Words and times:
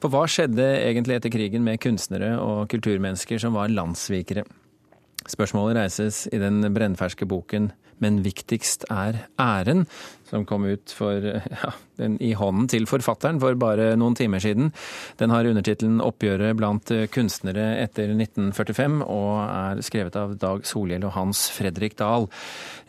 For 0.00 0.12
hva 0.12 0.24
skjedde 0.30 0.64
egentlig 0.80 1.18
etter 1.18 1.32
krigen 1.32 1.64
med 1.66 1.80
kunstnere 1.82 2.32
og 2.40 2.70
kulturmennesker 2.72 3.40
som 3.42 3.56
var 3.58 3.72
landssvikere? 3.72 4.46
Spørsmålet 5.28 5.76
reises 5.76 6.24
i 6.32 6.40
den 6.40 6.64
brennferske 6.72 7.28
boken 7.28 7.68
men 8.00 8.20
viktigst 8.24 8.86
er 8.92 9.24
æren, 9.40 9.84
som 10.28 10.46
kom 10.48 10.64
ut 10.68 10.92
for, 10.96 11.20
ja, 11.20 11.72
i 12.00 12.32
hånden 12.38 12.68
til 12.72 12.88
forfatteren 12.88 13.40
for 13.42 13.58
bare 13.60 13.92
noen 14.00 14.16
timer 14.18 14.42
siden. 14.42 14.72
Den 15.20 15.34
har 15.34 15.48
undertittelen 15.48 16.00
'Oppgjøret 16.00 16.56
blant 16.56 16.92
kunstnere 17.12 17.68
etter 17.84 18.14
1945', 18.16 19.04
og 19.04 19.44
er 19.44 19.84
skrevet 19.84 20.16
av 20.16 20.36
Dag 20.40 20.64
Solhjell 20.64 21.04
og 21.04 21.16
Hans 21.18 21.48
Fredrik 21.52 21.98
Dahl. 22.00 22.28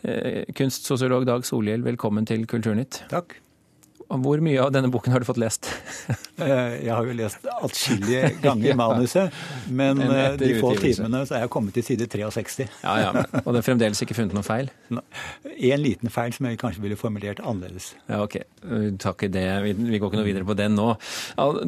Eh, 0.02 0.44
kunstsosiolog 0.56 1.26
Dag 1.26 1.44
Solhjell, 1.44 1.84
velkommen 1.84 2.26
til 2.26 2.46
Kulturnytt. 2.46 3.04
Takk. 3.12 3.36
Hvor 4.20 4.42
mye 4.44 4.60
av 4.60 4.72
denne 4.74 4.90
boken 4.92 5.14
har 5.14 5.22
du 5.22 5.28
fått 5.28 5.40
lest? 5.40 5.70
Eh, 6.42 6.86
jeg 6.88 6.90
har 6.90 7.06
jo 7.06 7.12
lest 7.14 7.44
atskillige 7.52 8.30
ganger 8.42 8.74
manuset, 8.74 9.34
men 9.70 10.00
eh, 10.02 10.32
de 10.40 10.48
få 10.58 10.72
timene 10.80 11.20
så 11.28 11.36
er 11.36 11.44
jeg 11.44 11.50
kommet 11.54 11.76
til 11.76 11.84
side 11.86 12.08
63. 12.10 12.64
Ja, 12.82 12.94
ja, 12.98 13.10
Og 13.44 13.52
det 13.52 13.60
er 13.60 13.66
fremdeles 13.66 14.00
ikke 14.02 14.16
funnet 14.16 14.34
noe 14.34 14.42
feil? 14.42 14.72
En 14.90 15.82
liten 15.84 16.10
feil 16.10 16.34
som 16.34 16.48
jeg 16.48 16.58
kanskje 16.58 16.82
ville 16.82 16.98
formulert 16.98 17.38
annerledes. 17.44 17.92
Ja, 18.08 18.24
ok. 18.24 18.40
Takk 19.04 19.22
i 19.28 19.30
det. 19.36 19.44
Vi 19.76 20.00
går 20.00 20.08
ikke 20.08 20.18
noe 20.18 20.26
videre 20.26 20.48
på 20.48 20.56
den 20.58 20.74
nå. 20.80 20.88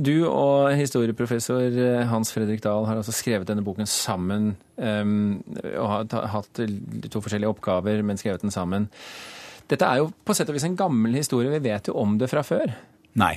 Du 0.01 0.24
og 0.33 0.73
historieprofessor 0.80 1.79
eh, 1.85 2.02
Hans 2.11 2.35
Fredrik 2.35 2.65
Dahl 2.65 2.88
har 2.88 2.99
altså 2.99 3.15
skrevet 3.15 3.47
denne 3.52 3.63
boken 3.69 3.87
sammen, 3.87 4.57
og 4.80 5.87
har 5.93 6.29
hatt 6.35 6.59
to 6.59 7.23
forskjellige 7.23 7.52
oppgaver, 7.52 8.02
men 8.02 8.19
skrevet 8.19 8.43
den 8.43 8.55
sammen. 8.55 8.91
Dette 9.70 9.88
er 9.88 10.02
jo 10.02 10.10
på 10.24 10.36
sett 10.36 10.50
og 10.50 10.56
vis 10.59 10.66
en 10.68 10.77
gammel 10.78 11.16
historie. 11.16 11.52
Vi 11.54 11.62
vet 11.64 11.88
jo 11.88 11.96
om 12.00 12.18
det 12.20 12.28
fra 12.32 12.45
før. 12.46 12.74
Nei. 13.20 13.36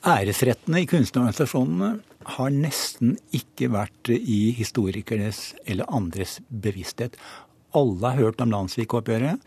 Æresrettene 0.00 0.80
i 0.80 0.88
kunstnerorganisasjonene 0.88 1.90
har 2.36 2.52
nesten 2.54 3.16
ikke 3.36 3.68
vært 3.72 4.10
i 4.14 4.54
historikernes 4.56 5.50
eller 5.68 5.88
andres 5.92 6.38
bevissthet. 6.48 7.18
Alle 7.76 8.12
har 8.12 8.22
hørt 8.24 8.40
om 8.40 8.52
landssvikoppgjøret, 8.54 9.42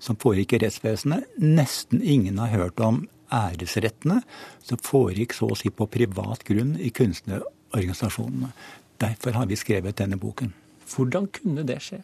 som 0.00 0.16
foregikk 0.20 0.56
i 0.56 0.62
rettsvesenet. 0.64 1.28
Nesten 1.40 2.00
ingen 2.00 2.40
har 2.40 2.54
hørt 2.54 2.80
om 2.80 3.02
æresrettene, 3.30 4.22
som 4.64 4.80
foregikk 4.82 5.36
så 5.36 5.50
å 5.52 5.58
si 5.58 5.70
på 5.70 5.88
privat 5.92 6.44
grunn 6.48 6.74
i 6.80 6.90
kunstnerorganisasjonene. 6.96 8.54
Derfor 9.00 9.36
har 9.36 9.48
vi 9.48 9.60
skrevet 9.60 10.00
denne 10.00 10.18
boken. 10.20 10.54
Hvordan 10.90 11.28
kunne 11.32 11.64
det 11.68 11.78
skje? 11.84 12.00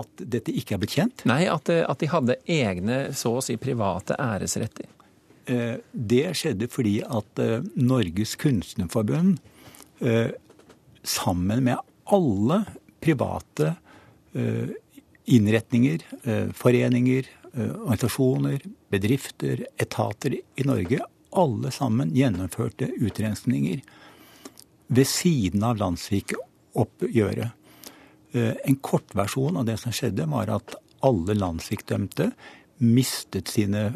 At 0.00 0.24
dette 0.32 0.54
ikke 0.56 0.76
er 0.76 0.82
blitt 0.82 0.96
kjent? 0.96 1.26
Nei, 1.28 1.44
at, 1.50 1.68
at 1.70 2.00
de 2.00 2.08
hadde 2.10 2.38
egne, 2.48 3.02
så 3.16 3.36
å 3.38 3.44
si 3.44 3.58
private 3.60 4.16
æresretter. 4.20 4.88
Eh, 5.50 5.76
det 5.90 6.26
skjedde 6.38 6.68
fordi 6.70 7.00
at 7.02 7.40
eh, 7.42 7.64
Norges 7.80 8.36
kunstnerforbund 8.40 9.38
eh, 10.04 10.30
sammen 11.02 11.64
med 11.64 11.80
alle 12.10 12.64
private 13.00 13.74
innretninger, 15.26 16.02
foreninger, 16.54 17.26
organisasjoner, 17.56 18.60
bedrifter, 18.92 19.64
etater 19.80 20.36
i 20.36 20.66
Norge, 20.68 21.00
alle 21.34 21.72
sammen 21.74 22.12
gjennomførte 22.14 22.86
utrenskninger 23.00 23.80
ved 24.86 25.10
siden 25.10 25.64
av 25.66 25.80
landssvikoppgjøret. 25.80 27.56
En 28.32 28.78
kortversjon 28.78 29.58
av 29.58 29.66
det 29.66 29.76
som 29.82 29.94
skjedde, 29.94 30.28
var 30.30 30.52
at 30.54 30.76
alle 31.06 31.34
landssvikdømte 31.34 32.30
mistet 32.80 33.50
sine 33.50 33.88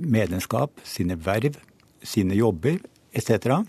medlemskap, 0.00 0.80
sine 0.84 1.16
verv, 1.22 1.56
sine 2.02 2.36
jobber 2.36 2.80
etc. 3.16 3.62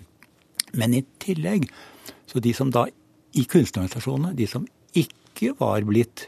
Men 0.77 0.97
i 0.97 1.03
tillegg, 1.21 1.69
så 2.29 2.41
de 2.43 2.53
som 2.57 2.73
da 2.73 2.87
i 3.37 3.45
kunstnerorganisasjonene, 3.45 4.35
de 4.37 4.49
som 4.49 4.65
ikke 4.97 5.53
var 5.59 5.85
blitt 5.87 6.27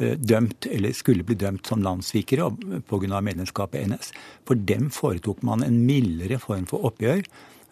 dømt 0.00 0.66
eller 0.70 0.94
skulle 0.96 1.24
bli 1.26 1.36
dømt 1.36 1.66
som 1.68 1.82
landssvikere 1.84 2.48
pga. 2.88 3.20
medlemskapet 3.20 3.80
i 3.80 3.88
NS, 3.90 4.12
for 4.48 4.54
dem 4.54 4.90
foretok 4.90 5.42
man 5.42 5.62
en 5.62 5.82
mildere 5.86 6.38
form 6.40 6.66
for 6.66 6.86
oppgjør 6.88 7.24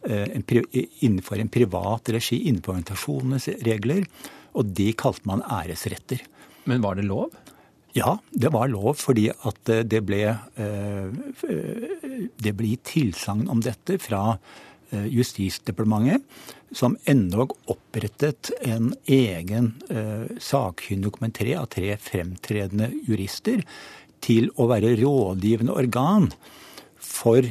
innenfor 0.07 1.41
en 1.43 1.51
privat 1.53 2.11
regi, 2.15 2.45
innenfor 2.49 2.77
organisasjonenes 2.77 3.49
regler. 3.67 4.07
Og 4.59 4.73
de 4.75 4.93
kalte 4.99 5.29
man 5.29 5.43
æresretter. 5.45 6.23
Men 6.69 6.83
var 6.85 6.99
det 6.99 7.07
lov? 7.09 7.33
Ja, 7.97 8.19
det 8.31 8.53
var 8.53 8.69
lov 8.71 8.99
fordi 9.01 9.29
at 9.33 9.71
det 9.89 10.01
ble, 10.07 10.23
det 12.37 12.55
ble 12.57 12.73
tilsagn 12.85 13.49
om 13.51 13.63
dette 13.65 13.99
fra 14.03 14.39
Justisdepartementet, 14.89 16.23
som 16.73 16.95
endog 17.09 17.53
opprettet 17.69 18.49
en 18.65 18.95
egen 19.05 19.75
sakkyndig 20.41 21.57
av 21.61 21.67
tre 21.75 21.97
fremtredende 22.01 22.89
jurister 23.05 23.65
til 24.25 24.49
å 24.57 24.69
være 24.71 24.95
rådgivende 25.01 25.77
organ 25.77 26.31
for 26.97 27.45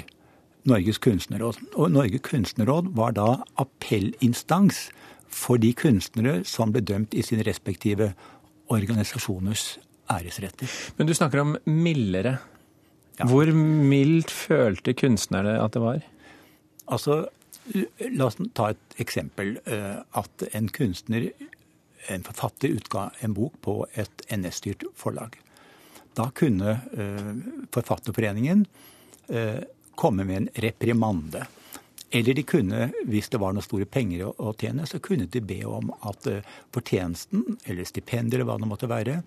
Norges 0.68 1.00
kunstnerråd. 1.04 1.60
Og 1.76 1.92
Norges 1.94 2.24
kunstnerråd 2.28 2.92
var 2.98 3.16
da 3.18 3.30
appellinstans 3.62 4.88
for 5.28 5.60
de 5.62 5.74
kunstnere 5.78 6.42
som 6.48 6.72
ble 6.74 6.84
dømt 6.86 7.16
i 7.18 7.24
sine 7.26 7.46
respektive 7.48 8.14
organisasjoners 8.74 9.78
æresretter. 10.12 10.72
Men 10.98 11.08
du 11.08 11.16
snakker 11.16 11.44
om 11.44 11.56
mildere. 11.68 12.38
Ja. 13.18 13.26
Hvor 13.28 13.50
mildt 13.52 14.32
følte 14.32 14.94
kunstnerne 14.98 15.58
at 15.64 15.74
det 15.74 15.82
var? 15.84 16.04
Altså, 16.88 17.26
La 18.16 18.28
oss 18.30 18.38
ta 18.56 18.70
et 18.72 19.00
eksempel. 19.04 19.58
At 19.68 20.46
en 20.56 20.70
kunstner, 20.72 21.30
en 22.08 22.24
forfatter, 22.24 22.76
utga 22.78 23.10
en 23.26 23.36
bok 23.36 23.58
på 23.66 23.82
et 24.00 24.24
NS-styrt 24.32 24.86
forlag. 24.96 25.36
Da 26.18 26.30
kunne 26.36 26.78
Forfatterforeningen 27.76 28.66
komme 29.98 30.26
med 30.28 30.38
en 30.42 30.50
reprimande. 30.68 31.46
Eller 32.10 32.38
de 32.38 32.44
kunne, 32.48 32.90
hvis 33.10 33.28
det 33.34 33.40
var 33.42 33.56
noen 33.56 33.66
store 33.66 33.88
penger 33.90 34.30
å 34.30 34.54
tjene, 34.56 34.86
så 34.88 35.02
kunne 35.04 35.28
de 35.28 35.42
be 35.44 35.60
om 35.68 35.92
at 36.08 36.28
fortjenesten, 36.76 37.44
eller 37.68 37.88
stipendet 37.90 38.38
eller 38.38 38.48
hva 38.48 38.60
det 38.62 38.70
måtte 38.70 38.90
være, 38.92 39.22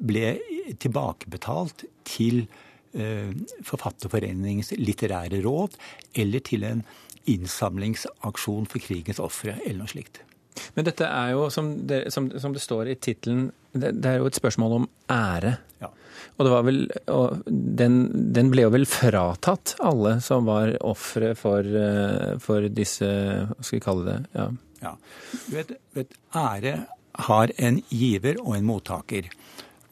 ble 0.00 0.34
tilbakebetalt 0.78 1.86
til 2.08 2.44
Forfatterforeningens 2.90 4.72
litterære 4.74 5.38
råd, 5.44 5.76
eller 6.18 6.42
til 6.42 6.64
en 6.66 6.80
innsamlingsaksjon 7.30 8.66
for 8.66 8.82
krigens 8.82 9.20
ofre, 9.22 9.54
eller 9.62 9.84
noe 9.84 9.92
slikt. 9.92 10.24
Men 10.76 10.86
dette 10.88 11.06
er 11.06 11.32
jo, 11.34 11.48
som 11.52 11.72
det, 11.88 12.04
som, 12.14 12.28
som 12.40 12.54
det 12.54 12.62
står 12.62 12.92
i 12.92 12.98
tittelen, 12.98 13.48
det, 13.72 13.94
det, 14.00 14.12
er 14.12 14.20
jo 14.20 14.30
et 14.30 14.38
spørsmål 14.38 14.76
om 14.80 14.86
ære. 15.12 15.56
Ja. 15.82 15.90
Og, 16.36 16.44
det 16.46 16.52
var 16.52 16.64
vel, 16.66 16.80
og 17.12 17.42
den, 17.46 18.00
den, 18.34 18.50
ble 18.52 18.64
jo 18.66 18.72
vel 18.74 18.86
fratatt 18.88 19.76
alle 19.84 20.16
som 20.24 20.48
var 20.48 20.72
ofre 20.86 21.34
for, 21.38 21.66
for, 22.42 22.68
disse 22.72 23.08
Hva 23.08 23.60
skal 23.60 23.76
vi 23.78 23.84
kalle 23.84 24.06
det? 24.08 24.18
Ja. 24.36 24.48
ja. 24.84 24.94
Vet, 25.52 25.74
vet, 25.96 26.18
ære 26.36 26.74
har 27.28 27.52
en 27.58 27.80
giver 27.88 28.40
og 28.42 28.54
en 28.56 28.68
mottaker. 28.68 29.30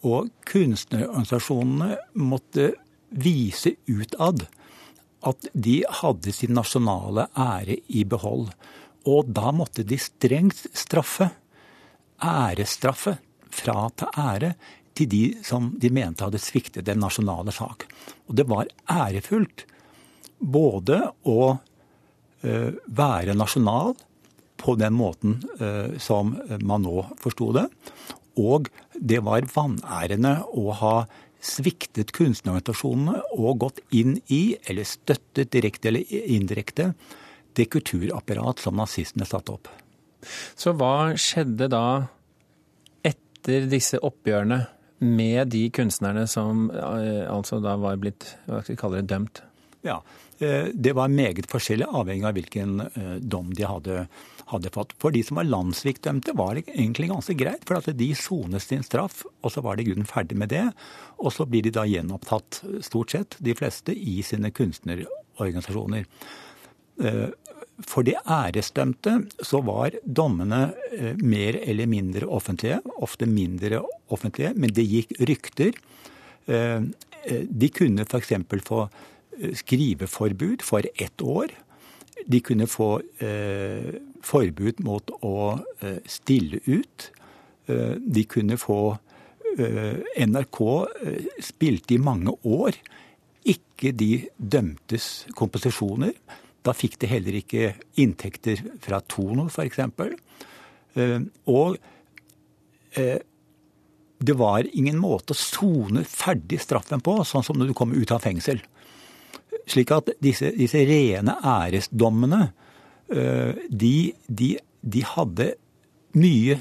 Og 0.06 0.30
kunstnerorganisasjonene 0.48 1.96
måtte 2.22 2.72
vise 3.08 3.74
utad 3.88 4.46
at 5.26 5.48
de 5.52 5.80
hadde 6.00 6.32
sin 6.34 6.54
nasjonale 6.54 7.26
ære 7.34 7.80
i 7.88 8.04
behold. 8.06 8.50
Og 9.06 9.30
da 9.30 9.52
måtte 9.54 9.84
de 9.86 9.98
strengt 10.00 10.66
straffe, 10.76 11.30
æresstraffe, 12.18 13.18
til 13.48 14.18
ære 14.18 14.52
til 14.94 15.08
de 15.08 15.22
som 15.46 15.70
de 15.78 15.90
mente 15.94 16.26
hadde 16.26 16.40
sviktet 16.42 16.86
den 16.86 17.00
nasjonale 17.02 17.52
sak. 17.54 17.86
Og 18.28 18.36
det 18.36 18.46
var 18.50 18.70
ærefullt 18.90 19.64
både 20.38 21.00
å 21.26 21.40
uh, 21.54 22.70
være 22.86 23.34
nasjonal 23.38 23.94
på 24.58 24.74
den 24.78 24.94
måten 24.98 25.38
uh, 25.62 25.96
som 26.02 26.34
man 26.62 26.84
nå 26.84 27.06
forsto 27.22 27.52
det, 27.56 27.66
og 28.38 28.68
det 28.94 29.22
var 29.26 29.48
vanærende 29.50 30.36
å 30.54 30.70
ha 30.78 30.96
sviktet 31.42 32.12
kunstnerorganisasjonene 32.14 33.22
og 33.38 33.62
gått 33.64 33.80
inn 33.94 34.16
i, 34.26 34.56
eller 34.66 34.86
støttet 34.86 35.52
direkte 35.54 35.90
eller 35.90 36.06
indirekte, 36.34 36.92
det 37.58 37.68
kulturapparat 37.74 38.62
som 38.62 38.78
nazistene 38.78 39.26
satte 39.28 39.58
opp. 39.58 39.68
Så 40.58 40.72
hva 40.78 41.12
skjedde 41.18 41.68
da 41.70 41.84
etter 43.06 43.68
disse 43.70 44.00
oppgjørene 44.02 44.62
med 45.04 45.52
de 45.54 45.68
kunstnerne 45.70 46.24
som 46.30 46.70
altså 46.74 47.60
da 47.62 47.76
var 47.78 48.00
blitt 48.02 48.32
hva 48.48 48.62
skal 48.64 48.74
vi 48.74 48.80
kalle 48.80 49.02
det, 49.02 49.10
dømt? 49.12 49.42
Ja, 49.86 50.00
det 50.38 50.92
var 50.98 51.10
meget 51.10 51.46
forskjellig 51.50 51.86
avhengig 51.86 52.26
av 52.26 52.34
hvilken 52.34 52.80
dom 53.22 53.52
de 53.54 53.66
hadde, 53.66 54.08
hadde 54.50 54.72
fått. 54.74 54.94
For 54.98 55.14
de 55.14 55.22
som 55.26 55.38
var 55.38 55.46
landssvikdømte, 55.46 56.34
var 56.38 56.58
det 56.58 56.66
egentlig 56.74 57.12
ganske 57.12 57.36
greit. 57.38 57.62
For 57.66 57.78
at 57.78 57.86
de 57.98 58.08
sonet 58.18 58.62
sin 58.64 58.82
straff, 58.86 59.22
og 59.42 59.54
så 59.54 59.62
var 59.64 59.78
de 59.78 59.86
grunnen 59.86 60.10
ferdig 60.10 60.38
med 60.38 60.50
det. 60.50 60.64
Og 61.22 61.30
så 61.34 61.46
blir 61.46 61.62
de 61.66 61.72
da 61.74 61.86
gjenopptatt, 61.86 62.60
stort 62.86 63.14
sett, 63.14 63.38
de 63.38 63.54
fleste, 63.58 63.94
i 63.94 64.18
sine 64.26 64.50
kunstnerorganisasjoner. 64.54 66.10
For 67.86 68.02
de 68.06 68.16
æresdømte 68.26 69.12
så 69.46 69.60
var 69.62 69.94
dommene 70.02 70.72
mer 71.22 71.58
eller 71.62 71.86
mindre 71.86 72.26
offentlige, 72.26 72.80
ofte 72.98 73.26
mindre 73.26 73.84
offentlige, 74.10 74.54
men 74.56 74.72
det 74.74 74.86
gikk 74.88 75.14
rykter. 75.28 75.78
De 76.48 77.68
kunne 77.74 78.06
f.eks. 78.08 78.32
få 78.66 78.80
skriveforbud 79.62 80.64
for 80.66 80.82
ett 80.96 81.22
år. 81.22 81.54
De 82.26 82.40
kunne 82.42 82.66
få 82.66 82.90
forbud 84.26 84.82
mot 84.82 85.14
å 85.22 85.36
stille 86.08 86.58
ut. 86.66 87.10
De 87.68 88.24
kunne 88.26 88.58
få 88.58 88.80
NRK 90.18 90.60
spilte 91.42 91.94
i 91.94 92.02
mange 92.02 92.34
år 92.42 92.74
ikke 93.48 93.92
de 93.94 94.12
dømtes 94.36 95.28
komposisjoner. 95.38 96.12
Da 96.68 96.74
fikk 96.76 96.98
de 97.00 97.08
heller 97.08 97.38
ikke 97.38 97.72
inntekter 98.02 98.60
fra 98.84 99.00
Tono, 99.08 99.48
f.eks. 99.48 99.80
Og 101.48 101.78
det 104.18 104.34
var 104.36 104.68
ingen 104.72 104.98
måte 105.00 105.32
å 105.32 105.38
sone 105.38 106.02
ferdig 106.08 106.58
straffen 106.60 107.00
på, 107.04 107.14
sånn 107.24 107.46
som 107.46 107.56
når 107.58 107.70
du 107.70 107.76
kommer 107.78 107.96
ut 107.96 108.12
av 108.12 108.24
fengsel. 108.24 108.60
Slik 109.68 109.92
at 109.94 110.10
disse, 110.24 110.50
disse 110.56 110.82
rene 110.88 111.38
æresdommene, 111.40 112.48
de, 113.08 113.94
de, 114.26 114.50
de 114.82 115.04
hadde 115.14 115.52
mye 116.18 116.58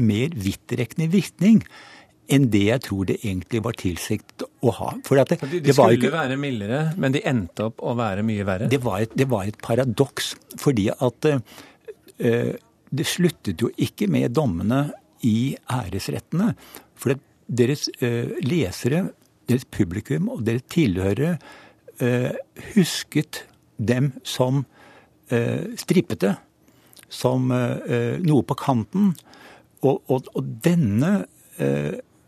mer 0.00 0.36
vidtrekkende 0.38 1.10
virkning 1.12 1.64
enn 2.30 2.46
det 2.52 2.62
jeg 2.66 2.82
tror 2.86 3.08
det 3.08 3.18
egentlig 3.20 3.62
var 3.64 3.76
tilsiktet 3.78 4.46
å 4.62 4.72
ha. 4.76 4.90
For 5.06 5.20
Det, 5.20 5.38
de, 5.50 5.60
de 5.64 5.74
skulle 5.74 5.98
ikke, 5.98 6.12
være 6.14 6.38
mildere, 6.40 6.80
men 7.00 7.14
de 7.14 7.22
endte 7.26 7.68
opp 7.70 7.82
å 7.82 7.94
være 7.98 8.24
mye 8.26 8.46
verre? 8.46 8.68
Det 8.70 8.80
var 8.84 9.04
et, 9.04 9.14
det 9.18 9.26
var 9.30 9.48
et 9.48 9.58
paradoks. 9.62 10.34
Fordi 10.60 10.88
at 10.92 11.30
uh, 11.30 11.40
det 12.90 13.06
sluttet 13.08 13.62
jo 13.62 13.70
ikke 13.80 14.08
med 14.10 14.34
dommene 14.36 14.84
i 15.26 15.54
æresrettene. 15.70 16.52
For 16.98 17.16
deres 17.46 17.88
uh, 18.02 18.36
lesere, 18.44 19.08
deres 19.50 19.66
publikum 19.72 20.30
og 20.36 20.44
deres 20.46 20.68
tilhørere 20.70 21.34
uh, 22.02 22.30
husket 22.74 23.44
dem 23.80 24.14
som 24.26 24.64
strippete. 25.78 26.32
Som 27.06 27.52
noe 27.54 28.42
på 28.42 28.54
kanten. 28.58 29.12
Og, 29.86 30.00
og, 30.10 30.26
og 30.34 30.48
denne 30.64 31.12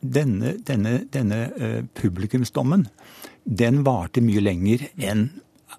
denne, 0.02 0.56
denne, 0.66 0.98
denne 1.10 1.40
uh, 1.56 1.80
publikumsdommen 1.94 2.88
den 3.44 3.82
varte 3.86 4.22
mye 4.22 4.42
lenger 4.42 4.84
enn 4.98 5.28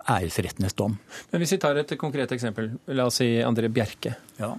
æresrettenes 0.10 0.76
dom. 0.76 0.98
Men 1.32 1.44
Hvis 1.44 1.56
vi 1.56 1.62
tar 1.64 1.80
et 1.80 1.94
konkret 2.00 2.32
eksempel, 2.36 2.74
la 2.92 3.08
oss 3.08 3.22
si 3.22 3.30
André 3.44 3.70
Bjerke. 3.72 4.16
Ja. 4.40 4.56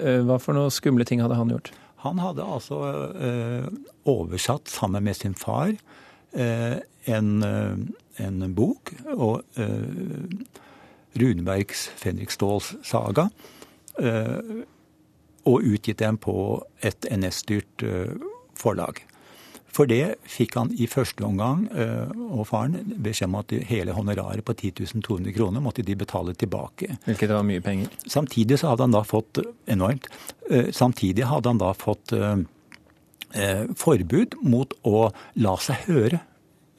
Uh, 0.00 0.22
hva 0.26 0.40
for 0.42 0.56
noen 0.56 0.72
skumle 0.74 1.06
ting 1.08 1.22
hadde 1.24 1.38
han 1.38 1.52
gjort? 1.52 1.72
Han 2.04 2.20
hadde 2.22 2.44
altså 2.44 2.80
uh, 3.16 3.68
oversatt 4.08 4.68
sammen 4.72 5.04
med 5.06 5.16
sin 5.18 5.36
far 5.36 5.76
en, 6.36 7.28
en, 8.20 8.42
bok, 8.52 8.90
og 9.14 9.56
Runebergs 11.16 11.86
Fenrik 11.96 12.34
Ståls 12.34 12.74
saga 12.84 13.24
og 15.46 15.70
utgitt 15.70 16.02
den 16.02 16.18
på 16.20 16.34
et 16.84 17.08
NS-styrt 17.08 17.86
forlag. 18.56 19.04
For 19.76 19.88
det 19.88 20.16
fikk 20.30 20.56
han 20.56 20.70
i 20.80 20.88
første 20.88 21.24
omgang, 21.26 21.66
eh, 21.76 22.12
og 22.30 22.46
faren, 22.48 22.94
beskjed 23.04 23.28
om 23.28 23.38
at 23.42 23.52
hele 23.68 23.96
honoraret 23.96 24.44
på 24.46 24.54
10 24.54 25.02
200 25.04 25.34
kroner 25.36 25.64
måtte 25.64 25.84
de 25.84 25.96
betale 25.98 26.32
tilbake. 26.34 26.96
Hvilket 27.04 27.34
var 27.34 27.44
mye 27.44 27.64
penger? 27.64 27.90
Samtidig 28.08 28.60
så 28.60 28.72
hadde 28.72 28.86
han 28.86 28.94
da 28.96 29.02
fått 29.04 29.42
enormt. 29.68 30.08
Eh, 30.50 30.70
samtidig 30.72 31.26
hadde 31.28 31.52
han 31.52 31.60
da 31.60 31.74
fått 31.76 32.14
eh, 32.16 32.38
forbud 33.76 34.38
mot 34.48 34.72
å 34.88 35.10
la 35.44 35.56
seg 35.60 35.84
høre, 35.90 36.22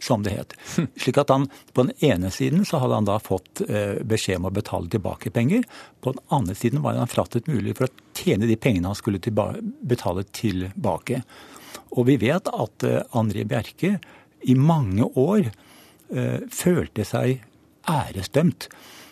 som 0.02 0.24
det 0.26 0.34
het. 0.34 0.56
Slik 1.02 1.18
at 1.22 1.30
han 1.34 1.48
på 1.74 1.86
den 1.86 1.94
ene 2.06 2.32
siden 2.34 2.66
så 2.66 2.80
hadde 2.82 2.98
han 3.00 3.08
da 3.10 3.18
fått 3.18 3.64
beskjed 4.06 4.38
om 4.38 4.46
å 4.46 4.54
betale 4.54 4.90
tilbake 4.94 5.32
penger. 5.34 5.66
På 6.06 6.14
den 6.14 6.22
andre 6.30 6.54
siden 6.58 6.84
var 6.86 7.00
han 7.02 7.10
frattet 7.10 7.50
mulig 7.50 7.74
for 7.78 7.90
å 7.90 8.14
tjene 8.18 8.46
de 8.46 8.60
pengene 8.62 8.92
han 8.92 8.98
skulle 8.98 9.18
betale 9.18 10.26
tilbake. 10.38 11.24
Og 11.94 12.08
vi 12.10 12.18
vet 12.22 12.50
at 12.52 12.86
eh, 12.88 13.04
André 13.18 13.46
Bjerke 13.48 13.98
i 14.48 14.54
mange 14.54 15.04
år 15.18 15.48
uh, 15.50 16.40
følte 16.54 17.04
seg 17.08 17.42
æresdømt. 17.90 18.68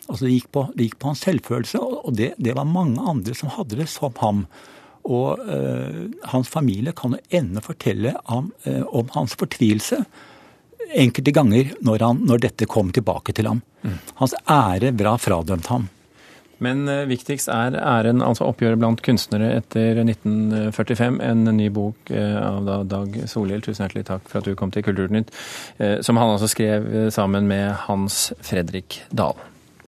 Altså 0.05 0.27
det 0.27 0.35
gikk, 0.35 0.51
på, 0.53 0.63
det 0.77 0.85
gikk 0.85 0.99
på 1.01 1.09
hans 1.09 1.23
selvfølelse, 1.25 1.81
og 1.81 2.13
det, 2.15 2.35
det, 2.37 2.53
var 2.55 2.69
mange 2.69 3.01
andre 3.01 3.33
som 3.35 3.49
hadde 3.55 3.79
det 3.79 3.87
som 3.89 4.13
ham. 4.21 4.43
Og 5.09 5.41
uh, 5.41 6.05
hans 6.29 6.51
familie 6.51 6.93
kan 6.95 7.17
jo 7.17 7.39
ennå 7.41 7.63
fortelle 7.65 8.13
om, 8.31 8.51
uh, 8.67 8.85
om, 8.85 9.09
hans 9.17 9.33
fortvilelse 9.39 10.03
enkelte 10.93 11.33
ganger 11.33 11.73
når, 11.83 12.05
han, 12.05 12.21
når, 12.29 12.45
dette 12.45 12.69
kom 12.69 12.93
tilbake 12.93 13.33
til 13.35 13.49
ham. 13.49 13.63
Mm. 13.81 13.97
Hans 14.21 14.37
ære 14.45 14.93
var 15.01 15.17
fradømt 15.19 15.73
ham. 15.73 15.89
Men 16.63 16.87
eh, 16.91 17.05
viktigst 17.09 17.49
er 17.51 17.75
æren, 17.79 18.23
altså 18.23 18.47
oppgjøret 18.49 18.79
blant 18.81 19.01
kunstnere 19.05 19.51
etter 19.59 20.01
1945. 20.03 21.19
En 21.25 21.43
ny 21.57 21.69
bok 21.73 22.11
eh, 22.13 22.37
av 22.39 22.87
Dag 22.91 23.17
Solhjell, 23.31 23.63
tusen 23.65 23.85
hjertelig 23.85 24.07
takk 24.11 24.29
for 24.29 24.41
at 24.41 24.47
du 24.47 24.55
kom 24.59 24.71
til 24.73 24.85
Kulturnytt, 24.85 25.33
eh, 25.79 25.97
som 26.05 26.19
han 26.21 26.35
altså 26.35 26.51
skrev 26.51 27.11
sammen 27.15 27.49
med 27.51 27.73
Hans 27.87 28.29
Fredrik 28.45 29.01
Dahl. 29.11 29.54